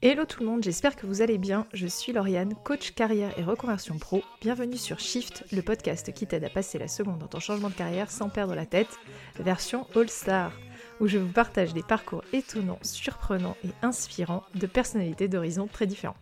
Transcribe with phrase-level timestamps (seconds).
[0.00, 1.66] Hello tout le monde, j'espère que vous allez bien.
[1.72, 4.22] Je suis Lauriane, coach carrière et reconversion pro.
[4.40, 7.74] Bienvenue sur Shift, le podcast qui t'aide à passer la seconde dans ton changement de
[7.74, 8.96] carrière sans perdre la tête,
[9.40, 10.52] version All Star,
[11.00, 16.16] où je vous partage des parcours étonnants, surprenants et inspirants de personnalités d'horizons très différents.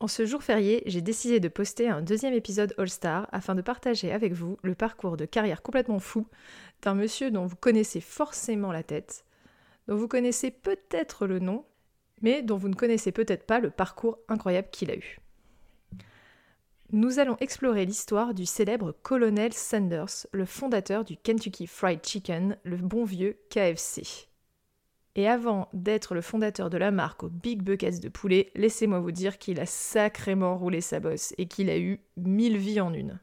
[0.00, 3.60] En ce jour férié, j'ai décidé de poster un deuxième épisode All Star afin de
[3.60, 6.26] partager avec vous le parcours de carrière complètement fou
[6.80, 9.25] d'un monsieur dont vous connaissez forcément la tête
[9.88, 11.64] dont vous connaissez peut-être le nom,
[12.22, 15.18] mais dont vous ne connaissez peut-être pas le parcours incroyable qu'il a eu.
[16.92, 22.76] Nous allons explorer l'histoire du célèbre colonel Sanders, le fondateur du Kentucky Fried Chicken, le
[22.76, 24.28] bon vieux KFC.
[25.16, 29.10] Et avant d'être le fondateur de la marque aux Big Buckets de poulet, laissez-moi vous
[29.10, 33.18] dire qu'il a sacrément roulé sa bosse et qu'il a eu mille vies en une.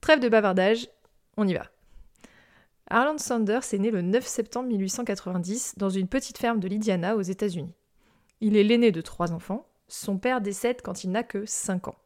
[0.00, 0.88] Trêve de bavardage,
[1.36, 1.71] on y va.
[2.88, 7.22] Harland Sanders est né le 9 septembre 1890 dans une petite ferme de l'Indiana aux
[7.22, 7.74] États-Unis.
[8.40, 9.66] Il est l'aîné de trois enfants.
[9.88, 11.96] Son père décède quand il n'a que 5 ans.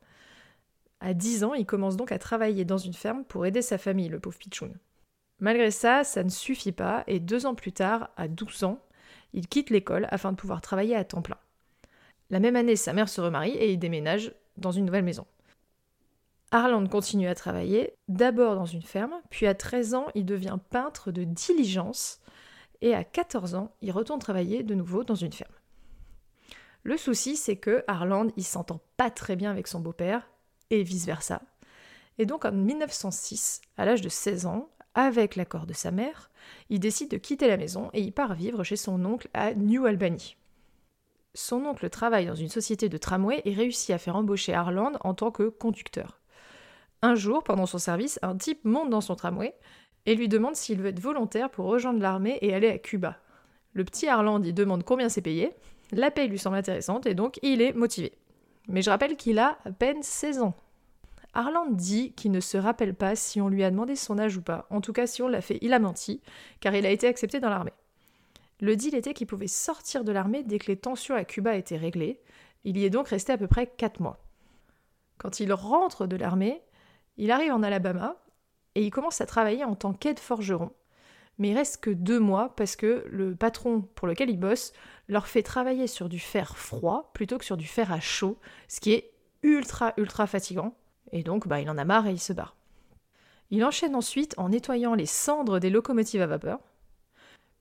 [1.01, 4.09] À 10 ans, il commence donc à travailler dans une ferme pour aider sa famille,
[4.09, 4.75] le pauvre Pichoun.
[5.41, 8.81] Malgré ça, ça ne suffit pas et deux ans plus tard, à 12 ans,
[9.33, 11.39] il quitte l'école afin de pouvoir travailler à temps plein.
[12.31, 15.27] La même année, sa mère se remarie et il déménage dans une nouvelle maison.
[16.53, 21.11] Harland continue à travailler, d'abord dans une ferme, puis à 13 ans, il devient peintre
[21.11, 22.21] de diligence,
[22.81, 25.53] et à 14 ans, il retourne travailler de nouveau dans une ferme.
[26.83, 30.31] Le souci, c'est que Harland, il s'entend pas très bien avec son beau-père,
[30.71, 31.43] et vice-versa.
[32.19, 36.31] Et donc en 1906, à l'âge de 16 ans, avec l'accord de sa mère,
[36.71, 39.85] il décide de quitter la maison et il part vivre chez son oncle à New
[39.85, 40.37] Albany.
[41.35, 45.13] Son oncle travaille dans une société de tramway et réussit à faire embaucher Harland en
[45.13, 46.21] tant que conducteur.
[47.07, 49.55] Un jour, pendant son service, un type monte dans son tramway
[50.07, 53.17] et lui demande s'il veut être volontaire pour rejoindre l'armée et aller à Cuba.
[53.75, 55.53] Le petit Harland y demande combien c'est payé,
[55.93, 58.11] la paye lui semble intéressante et donc il est motivé.
[58.67, 60.55] Mais je rappelle qu'il a à peine 16 ans.
[61.33, 64.43] Harland dit qu'il ne se rappelle pas si on lui a demandé son âge ou
[64.43, 64.67] pas.
[64.71, 66.21] En tout cas, si on l'a fait, il a menti,
[66.59, 67.75] car il a été accepté dans l'armée.
[68.59, 71.77] Le deal était qu'il pouvait sortir de l'armée dès que les tensions à Cuba étaient
[71.77, 72.21] réglées.
[72.65, 74.19] Il y est donc resté à peu près 4 mois.
[75.19, 76.63] Quand il rentre de l'armée,
[77.17, 78.17] il arrive en Alabama
[78.75, 80.71] et il commence à travailler en tant qu'aide-forgeron.
[81.39, 84.73] Mais il reste que deux mois parce que le patron pour lequel il bosse
[85.09, 88.39] leur fait travailler sur du fer froid plutôt que sur du fer à chaud,
[88.69, 89.13] ce qui est
[89.43, 90.75] ultra ultra fatigant.
[91.13, 92.57] Et donc bah, il en a marre et il se barre.
[93.51, 96.59] Il enchaîne ensuite en nettoyant les cendres des locomotives à vapeur.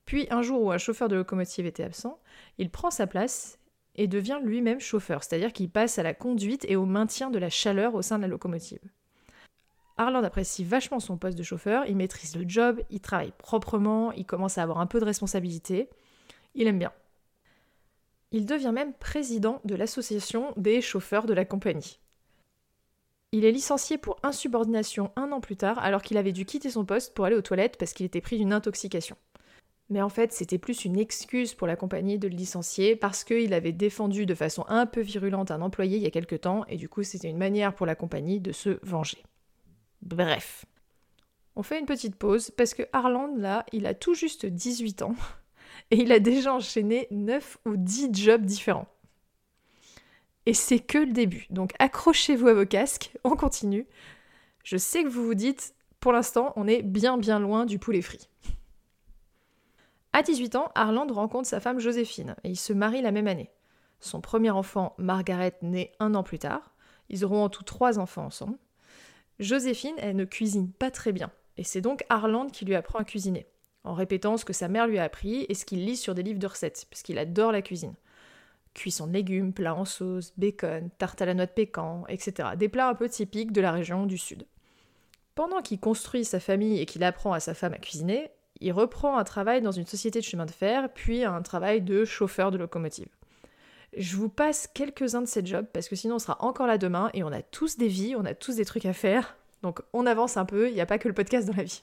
[0.04, 2.18] Puis un jour où un chauffeur de locomotive était absent,
[2.58, 3.58] il prend sa place
[3.94, 7.50] et devient lui-même chauffeur, c'est-à-dire qu'il passe à la conduite et au maintien de la
[7.50, 8.80] chaleur au sein de la locomotive.
[9.98, 14.26] Harland apprécie vachement son poste de chauffeur, il maîtrise le job, il travaille proprement, il
[14.26, 15.88] commence à avoir un peu de responsabilité.
[16.54, 16.92] Il aime bien.
[18.32, 21.98] Il devient même président de l'association des chauffeurs de la compagnie.
[23.32, 26.84] Il est licencié pour insubordination un an plus tard alors qu'il avait dû quitter son
[26.84, 29.16] poste pour aller aux toilettes parce qu'il était pris d'une intoxication.
[29.88, 33.54] Mais en fait, c'était plus une excuse pour la compagnie de le licencier parce qu'il
[33.54, 36.76] avait défendu de façon un peu virulente un employé il y a quelque temps et
[36.76, 39.22] du coup c'était une manière pour la compagnie de se venger.
[40.06, 40.66] Bref.
[41.56, 45.16] On fait une petite pause parce que Harland, là, il a tout juste 18 ans
[45.90, 48.88] et il a déjà enchaîné 9 ou 10 jobs différents.
[50.46, 51.46] Et c'est que le début.
[51.50, 53.86] Donc accrochez-vous à vos casques, on continue.
[54.62, 58.02] Je sais que vous vous dites, pour l'instant, on est bien bien loin du poulet
[58.02, 58.28] frit.
[60.12, 63.50] À 18 ans, Harland rencontre sa femme Joséphine et ils se marient la même année.
[63.98, 66.76] Son premier enfant, Margaret, naît un an plus tard.
[67.08, 68.56] Ils auront en tout trois enfants ensemble.
[69.38, 73.04] Joséphine, elle ne cuisine pas très bien, et c'est donc Harland qui lui apprend à
[73.04, 73.46] cuisiner,
[73.84, 76.22] en répétant ce que sa mère lui a appris et ce qu'il lit sur des
[76.22, 77.94] livres de recettes, puisqu'il adore la cuisine.
[78.72, 82.50] Cuisson de légumes, plats en sauce, bacon, tarte à la noix de pécan, etc.
[82.56, 84.46] Des plats un peu typiques de la région du Sud.
[85.34, 88.30] Pendant qu'il construit sa famille et qu'il apprend à sa femme à cuisiner,
[88.60, 92.04] il reprend un travail dans une société de chemin de fer, puis un travail de
[92.04, 93.08] chauffeur de locomotive.
[93.96, 97.10] Je vous passe quelques-uns de ces jobs parce que sinon on sera encore là demain
[97.14, 99.36] et on a tous des vies, on a tous des trucs à faire.
[99.62, 101.82] Donc on avance un peu, il n'y a pas que le podcast dans la vie.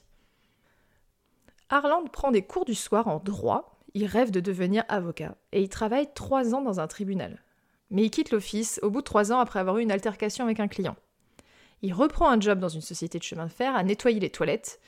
[1.70, 5.68] Harland prend des cours du soir en droit, il rêve de devenir avocat et il
[5.68, 7.42] travaille trois ans dans un tribunal.
[7.90, 10.60] Mais il quitte l'office au bout de trois ans après avoir eu une altercation avec
[10.60, 10.96] un client.
[11.82, 14.80] Il reprend un job dans une société de chemin de fer à nettoyer les toilettes.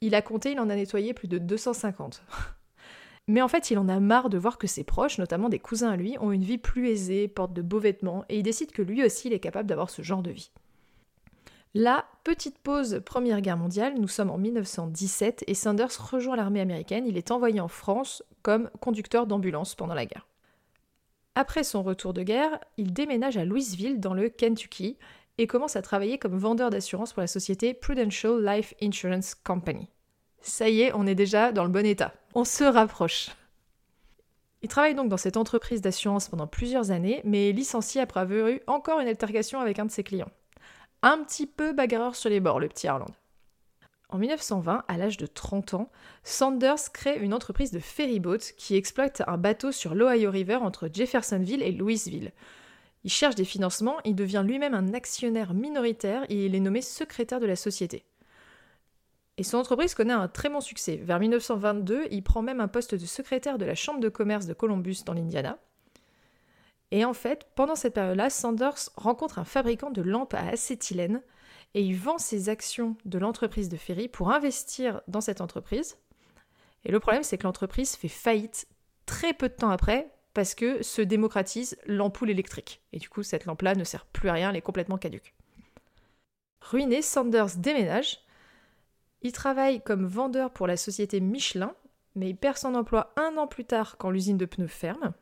[0.00, 2.22] Il a compté, il en a nettoyé plus de 250.
[3.28, 5.90] Mais en fait, il en a marre de voir que ses proches, notamment des cousins
[5.90, 8.82] à lui, ont une vie plus aisée, portent de beaux vêtements, et il décide que
[8.82, 10.50] lui aussi, il est capable d'avoir ce genre de vie.
[11.74, 17.06] Là, petite pause Première Guerre mondiale, nous sommes en 1917 et Sanders rejoint l'armée américaine.
[17.06, 20.26] Il est envoyé en France comme conducteur d'ambulance pendant la guerre.
[21.34, 24.98] Après son retour de guerre, il déménage à Louisville dans le Kentucky
[25.38, 29.88] et commence à travailler comme vendeur d'assurance pour la société Prudential Life Insurance Company.
[30.42, 32.12] Ça y est, on est déjà dans le bon état.
[32.34, 33.28] On se rapproche.
[34.62, 38.48] Il travaille donc dans cette entreprise d'assurance pendant plusieurs années, mais est licencié après avoir
[38.48, 40.30] eu encore une altercation avec un de ses clients.
[41.02, 43.12] Un petit peu bagarreur sur les bords, le petit Harland.
[44.08, 45.90] En 1920, à l'âge de 30 ans,
[46.24, 51.62] Sanders crée une entreprise de ferryboat qui exploite un bateau sur l'Ohio River entre Jeffersonville
[51.62, 52.32] et Louisville.
[53.04, 57.40] Il cherche des financements, il devient lui-même un actionnaire minoritaire et il est nommé secrétaire
[57.40, 58.06] de la société.
[59.42, 61.00] Et son entreprise connaît un très bon succès.
[61.02, 64.54] Vers 1922, il prend même un poste de secrétaire de la Chambre de commerce de
[64.54, 65.58] Columbus dans l'Indiana.
[66.92, 71.22] Et en fait, pendant cette période-là, Sanders rencontre un fabricant de lampes à acétylène
[71.74, 75.98] et il vend ses actions de l'entreprise de Ferry pour investir dans cette entreprise.
[76.84, 78.68] Et le problème, c'est que l'entreprise fait faillite
[79.06, 82.80] très peu de temps après parce que se démocratise l'ampoule électrique.
[82.92, 85.34] Et du coup, cette lampe-là ne sert plus à rien, elle est complètement caduque.
[86.60, 88.20] Ruiné, Sanders déménage
[89.22, 91.74] il travaille comme vendeur pour la société Michelin,
[92.14, 95.12] mais il perd son emploi un an plus tard quand l'usine de pneus ferme.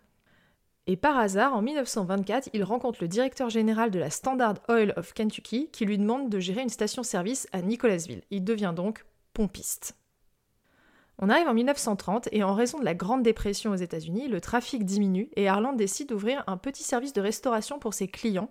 [0.86, 5.12] Et par hasard, en 1924, il rencontre le directeur général de la Standard Oil of
[5.12, 8.22] Kentucky qui lui demande de gérer une station-service à Nicholasville.
[8.30, 9.96] Il devient donc pompiste.
[11.18, 14.84] On arrive en 1930 et en raison de la Grande Dépression aux États-Unis, le trafic
[14.84, 18.48] diminue et Harland décide d'ouvrir un petit service de restauration pour ses clients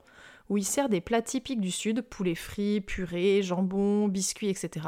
[0.50, 4.86] où il sert des plats typiques du Sud, poulet frit, purée, jambon, biscuits, etc.,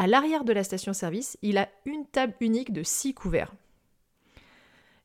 [0.00, 3.52] à l'arrière de la station-service, il a une table unique de 6 couverts.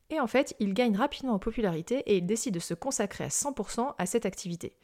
[0.08, 3.28] Et en fait, il gagne rapidement en popularité et il décide de se consacrer à
[3.28, 4.74] 100% à cette activité.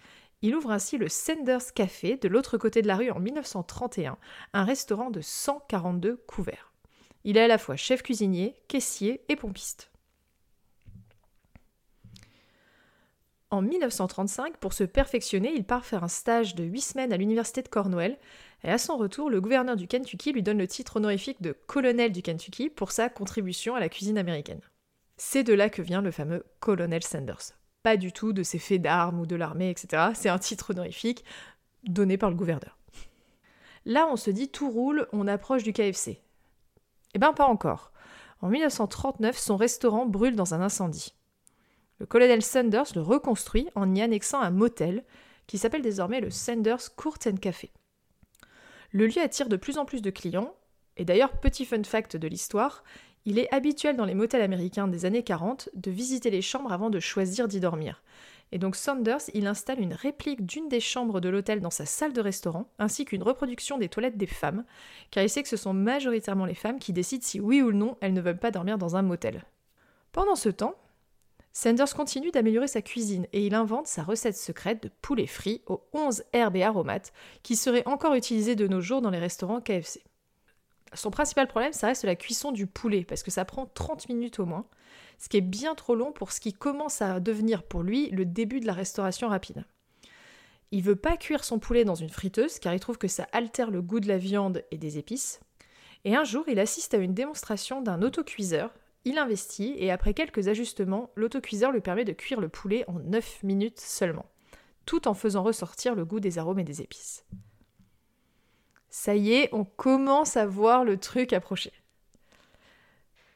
[0.43, 4.19] Il ouvre ainsi le Sanders Café de l'autre côté de la rue en 1931,
[4.53, 6.75] un restaurant de 142 couverts.
[7.25, 9.93] Il est à la fois chef cuisinier, caissier et pompiste.
[13.53, 17.63] En 1935, pour se perfectionner, il part faire un stage de 8 semaines à l'université
[17.63, 18.19] de Cornwall,
[18.65, 22.13] et à son retour, le gouverneur du Kentucky lui donne le titre honorifique de colonel
[22.13, 24.61] du Kentucky pour sa contribution à la cuisine américaine.
[25.17, 27.53] C'est de là que vient le fameux colonel Sanders.
[27.83, 30.11] Pas du tout de ses faits d'armes ou de l'armée, etc.
[30.15, 31.25] C'est un titre honorifique
[31.83, 32.79] donné par le gouverneur.
[33.85, 36.21] Là, on se dit tout roule, on approche du KFC.
[37.15, 37.93] Eh ben, pas encore.
[38.41, 41.15] En 1939, son restaurant brûle dans un incendie.
[41.99, 45.05] Le colonel Sanders le reconstruit en y annexant un motel
[45.49, 47.73] qui s'appelle désormais le Sanders Court and Café.
[48.93, 50.55] Le lieu attire de plus en plus de clients,
[50.99, 52.85] et d'ailleurs, petit fun fact de l'histoire,
[53.25, 56.91] il est habituel dans les motels américains des années 40 de visiter les chambres avant
[56.91, 58.03] de choisir d'y dormir.
[58.51, 62.13] Et donc Sanders, il installe une réplique d'une des chambres de l'hôtel dans sa salle
[62.13, 64.65] de restaurant, ainsi qu'une reproduction des toilettes des femmes,
[65.11, 67.97] car il sait que ce sont majoritairement les femmes qui décident si oui ou non
[68.03, 69.45] elles ne veulent pas dormir dans un motel.
[70.13, 70.75] Pendant ce temps,
[71.53, 75.85] Sanders continue d'améliorer sa cuisine et il invente sa recette secrète de poulet frit aux
[75.93, 77.13] 11 herbes et aromates
[77.43, 80.03] qui serait encore utilisée de nos jours dans les restaurants KFC.
[80.95, 84.39] Son principal problème, ça reste la cuisson du poulet parce que ça prend 30 minutes
[84.39, 84.67] au moins,
[85.19, 88.25] ce qui est bien trop long pour ce qui commence à devenir pour lui le
[88.25, 89.65] début de la restauration rapide.
[90.71, 93.71] Il veut pas cuire son poulet dans une friteuse car il trouve que ça altère
[93.71, 95.41] le goût de la viande et des épices.
[96.05, 98.71] Et un jour, il assiste à une démonstration d'un autocuiseur
[99.05, 103.43] il investit et après quelques ajustements, l'autocuiseur lui permet de cuire le poulet en 9
[103.43, 104.27] minutes seulement,
[104.87, 107.25] tout en faisant ressortir le goût des arômes et des épices.
[108.91, 111.73] Ça y est, on commence à voir le truc approcher.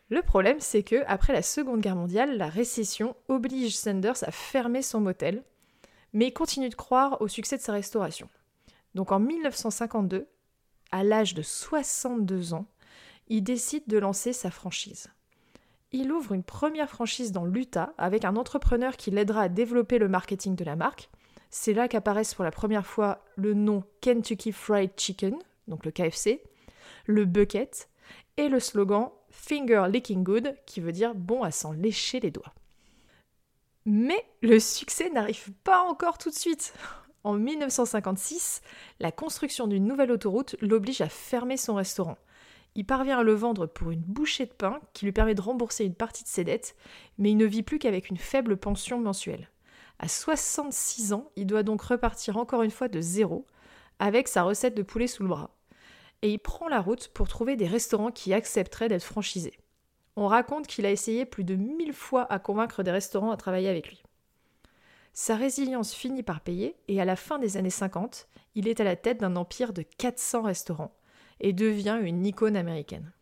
[0.09, 4.83] Le problème, c'est que après la Seconde Guerre mondiale, la récession oblige Sanders à fermer
[4.83, 5.43] son motel,
[6.12, 8.29] mais il continue de croire au succès de sa restauration.
[8.95, 10.29] Donc en 1952,
[10.93, 12.67] à l'âge de 62 ans,
[13.29, 15.11] il décide de lancer sa franchise
[15.97, 20.09] il ouvre une première franchise dans l'Utah avec un entrepreneur qui l'aidera à développer le
[20.09, 21.09] marketing de la marque.
[21.50, 25.37] C'est là qu'apparaissent pour la première fois le nom Kentucky Fried Chicken,
[25.69, 26.43] donc le KFC,
[27.07, 27.88] le bucket
[28.37, 32.53] et le slogan Finger Licking Good, qui veut dire bon à s'en lécher les doigts.
[33.87, 36.75] Mais le succès n'arrive pas encore tout de suite.
[37.25, 38.61] En 1956,
[39.00, 42.19] la construction d'une nouvelle autoroute l'oblige à fermer son restaurant.
[42.78, 45.87] Il parvient à le vendre pour une bouchée de pain qui lui permet de rembourser
[45.87, 46.76] une partie de ses dettes,
[47.16, 49.49] mais il ne vit plus qu'avec une faible pension mensuelle.
[49.99, 53.47] À 66 ans, il doit donc repartir encore une fois de zéro,
[53.99, 55.56] avec sa recette de poulet sous le bras.
[56.21, 59.59] Et il prend la route pour trouver des restaurants qui accepteraient d'être franchisés.
[60.14, 63.71] On raconte qu'il a essayé plus de mille fois à convaincre des restaurants à travailler
[63.71, 64.02] avec lui.
[65.14, 68.85] Sa résilience finit par payer et à la fin des années 50, il est à
[68.85, 70.92] la tête d'un empire de 400 restaurants
[71.40, 73.12] et devient une icône américaine.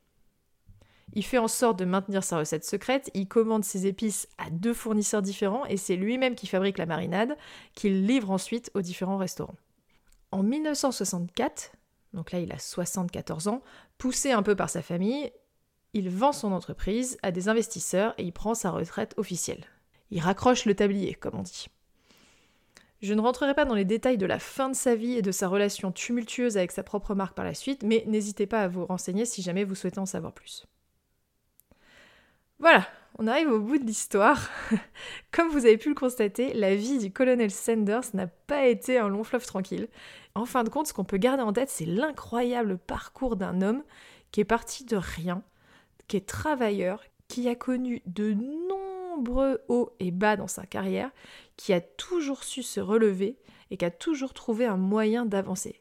[1.13, 4.75] Il fait en sorte de maintenir sa recette secrète, il commande ses épices à deux
[4.75, 7.37] fournisseurs différents et c'est lui-même qui fabrique la marinade
[7.75, 9.57] qu'il livre ensuite aux différents restaurants.
[10.33, 11.73] En 1964,
[12.13, 13.63] donc là il a 74 ans,
[13.97, 15.31] poussé un peu par sa famille,
[15.93, 19.65] il vend son entreprise à des investisseurs et il prend sa retraite officielle.
[20.11, 21.69] Il raccroche le tablier, comme on dit.
[23.03, 25.33] Je ne rentrerai pas dans les détails de la fin de sa vie et de
[25.33, 28.87] sa relation tumultueuse avec sa propre marque par la suite, mais n'hésitez pas à vous
[28.87, 30.67] renseigner si jamais vous souhaitez en savoir plus.
[32.59, 32.87] Voilà,
[33.19, 34.49] on arrive au bout de l'histoire.
[35.33, 39.09] Comme vous avez pu le constater, la vie du colonel Sanders n'a pas été un
[39.09, 39.89] long fleuve tranquille.
[40.35, 43.83] En fin de compte, ce qu'on peut garder en tête, c'est l'incroyable parcours d'un homme
[44.33, 45.43] qui est parti de rien,
[46.09, 48.33] qui est travailleur, qui a connu de
[49.15, 51.11] nombreux hauts et bas dans sa carrière,
[51.57, 53.37] qui a toujours su se relever
[53.71, 55.81] et qui a toujours trouvé un moyen d'avancer.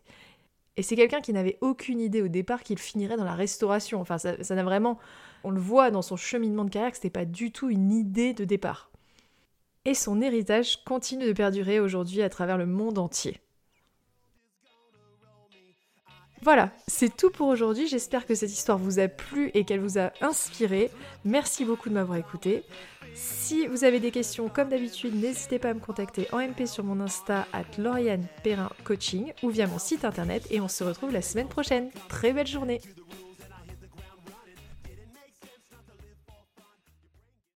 [0.77, 4.01] Et c'est quelqu'un qui n'avait aucune idée au départ qu'il finirait dans la restauration.
[4.01, 4.97] Enfin, ça n'a vraiment.
[5.43, 8.33] On le voit dans son cheminement de carrière que c'était pas du tout une idée
[8.33, 8.89] de départ.
[9.85, 13.42] Et son héritage continue de perdurer aujourd'hui à travers le monde entier.
[16.43, 17.87] Voilà, c'est tout pour aujourd'hui.
[17.87, 20.91] J'espère que cette histoire vous a plu et qu'elle vous a inspiré.
[21.23, 22.65] Merci beaucoup de m'avoir écouté.
[23.13, 26.83] Si vous avez des questions, comme d'habitude, n'hésitez pas à me contacter en MP sur
[26.83, 31.13] mon Insta at Lauriane Perrin Coaching ou via mon site internet et on se retrouve
[31.13, 31.89] la semaine prochaine.
[32.09, 32.81] Très belle journée